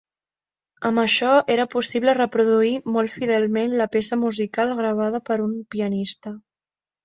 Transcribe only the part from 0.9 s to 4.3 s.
això era possible reproduir molt fidelment la peça